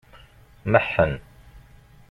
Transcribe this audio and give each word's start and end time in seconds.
Meḥḥen. 0.71 1.13